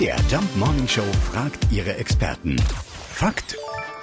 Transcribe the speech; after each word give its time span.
MDR 0.00 0.16
Jump 0.30 0.56
Morning 0.56 0.88
Show 0.88 1.02
fragt 1.30 1.70
ihre 1.70 1.94
Experten. 1.96 2.56
Fakt 3.12 3.58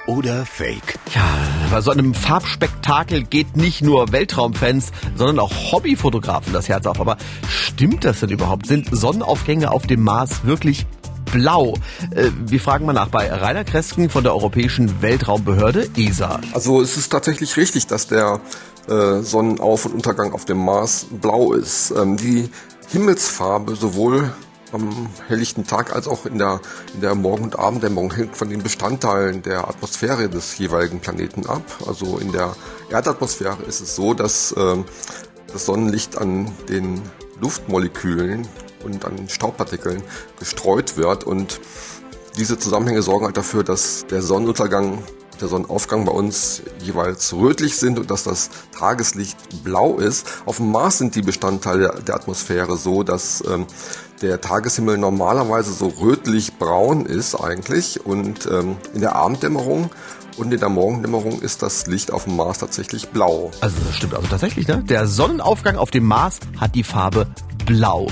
oder 0.06 0.46
Fake? 0.46 1.00
Ja, 1.16 1.28
bei 1.72 1.82
so 1.82 1.90
einem 1.90 2.14
Farbspektakel 2.14 3.24
geht 3.24 3.58
nicht 3.58 3.82
nur 3.82 4.12
Weltraumfans, 4.12 4.92
sondern 5.16 5.40
auch 5.40 5.72
Hobbyfotografen 5.72 6.54
das 6.54 6.70
Herz 6.70 6.86
auf. 6.86 7.02
Aber 7.02 7.18
stimmt 7.50 8.06
das 8.06 8.20
denn 8.20 8.30
überhaupt? 8.30 8.68
Sind 8.68 8.90
Sonnenaufgänge 8.92 9.72
auf 9.72 9.88
dem 9.88 10.04
Mars 10.04 10.44
wirklich 10.46 10.86
blau? 11.32 11.74
Äh, 12.12 12.30
wir 12.46 12.60
fragen 12.60 12.86
mal 12.86 12.94
nach 12.94 13.10
bei 13.10 13.34
Rainer 13.34 13.64
Kresken 13.64 14.12
von 14.12 14.24
der 14.24 14.36
Europäischen 14.36 15.02
Weltraumbehörde 15.02 15.90
ESA. 15.98 16.42
Also 16.54 16.80
es 16.80 16.96
ist 16.96 17.10
tatsächlich 17.10 17.58
richtig, 17.58 17.88
dass 17.88 18.06
der 18.06 18.40
äh, 18.88 19.24
Sonnenauf- 19.24 19.88
und 19.88 19.96
Untergang 19.96 20.34
auf 20.34 20.46
dem 20.46 20.64
Mars 20.64 21.08
blau 21.10 21.54
ist. 21.54 21.90
Ähm, 21.90 22.18
die 22.18 22.52
Himmelsfarbe 22.90 23.76
sowohl 23.76 24.32
am 24.72 25.10
helllichten 25.28 25.66
Tag 25.66 25.96
als 25.96 26.08
auch 26.08 26.26
in 26.26 26.38
der, 26.38 26.62
in 26.94 27.02
der 27.02 27.16
Morgen- 27.16 27.44
und 27.44 27.60
Abenddämmerung 27.60 28.14
hängt 28.14 28.36
von 28.36 28.50
den 28.50 28.64
Bestandteilen 28.64 29.42
der 29.42 29.68
Atmosphäre 29.68 30.30
des 30.30 30.58
jeweiligen 30.58 31.00
Planeten 31.00 31.46
ab. 31.46 31.64
Also 31.88 32.18
in 32.18 32.32
der 32.32 32.56
Erdatmosphäre 32.90 33.64
ist 33.68 33.82
es 33.82 33.96
so, 33.96 34.14
dass 34.14 34.52
äh, 34.54 34.78
das 35.52 35.66
Sonnenlicht 35.66 36.18
an 36.18 36.52
den 36.70 37.02
Luftmolekülen 37.40 38.48
und 38.84 39.06
an 39.06 39.30
Staubpartikeln 39.30 40.04
gestreut 40.40 40.98
wird 40.98 41.24
und 41.24 41.60
diese 42.38 42.60
Zusammenhänge 42.60 43.02
sorgen 43.02 43.26
halt 43.26 43.38
dafür, 43.38 43.64
dass 43.64 44.06
der 44.08 44.22
Sonnenuntergang 44.22 45.04
der 45.42 45.48
Sonnenaufgang 45.48 46.06
bei 46.06 46.12
uns 46.12 46.62
jeweils 46.84 47.34
rötlich 47.34 47.78
sind 47.78 48.00
und 48.00 48.12
dass 48.12 48.24
das 48.24 48.50
Tageslicht 48.78 49.64
blau 49.64 49.98
ist. 49.98 50.28
Auf 50.46 50.58
dem 50.58 50.72
Mars 50.72 50.98
sind 50.98 51.16
die 51.16 51.22
Bestandteile 51.22 52.02
der 52.06 52.16
Atmosphäre 52.16 52.78
so, 52.78 53.04
dass 53.04 53.44
ähm, 53.48 53.66
der 54.22 54.42
Tageshimmel 54.42 54.98
normalerweise 54.98 55.74
so 55.74 55.88
rötlich-braun 55.88 57.06
ist 57.06 57.36
eigentlich 57.36 58.06
und 58.06 58.48
ähm, 58.52 58.78
in 58.94 59.02
der 59.02 59.16
Abenddämmerung 59.16 59.92
und 60.38 60.54
in 60.54 60.60
der 60.60 60.70
Morgendämmerung 60.70 61.42
ist 61.42 61.64
das 61.64 61.88
Licht 61.88 62.12
auf 62.12 62.26
dem 62.26 62.36
Mars 62.36 62.60
tatsächlich 62.60 63.10
blau. 63.10 63.52
Also 63.62 63.78
das 63.86 63.96
stimmt 63.96 64.14
also 64.14 64.28
tatsächlich, 64.28 64.68
ne? 64.68 64.84
Der 64.84 65.08
Sonnenaufgang 65.08 65.78
auf 65.78 65.92
dem 65.92 66.06
Mars 66.06 66.40
hat 66.60 66.76
die 66.76 66.84
Farbe 66.84 67.28
blau. 67.66 68.08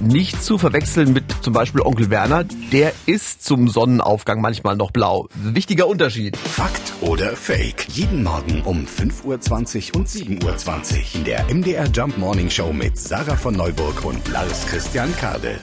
Nicht 0.00 0.42
zu 0.42 0.58
verwechseln 0.58 1.12
mit 1.12 1.24
zum 1.42 1.52
Beispiel 1.52 1.80
Onkel 1.80 2.10
Werner, 2.10 2.44
der 2.72 2.92
ist 3.06 3.44
zum 3.44 3.68
Sonnenaufgang 3.68 4.40
manchmal 4.40 4.76
noch 4.76 4.90
blau. 4.90 5.28
Wichtiger 5.34 5.86
Unterschied. 5.86 6.36
Fakt 6.36 6.92
oder 7.00 7.34
Fake? 7.34 7.86
Jeden 7.88 8.22
Morgen 8.22 8.62
um 8.62 8.84
5.20 8.84 9.90
Uhr 9.92 10.00
und 10.00 10.08
7.20 10.08 10.44
Uhr 10.44 11.14
in 11.14 11.24
der 11.24 11.44
MDR 11.52 11.86
Jump 11.86 12.18
Morning 12.18 12.50
Show 12.50 12.72
mit 12.72 12.98
Sarah 12.98 13.36
von 13.36 13.54
Neuburg 13.54 14.04
und 14.04 14.28
Lars 14.28 14.66
Christian 14.66 15.14
Kade. 15.16 15.60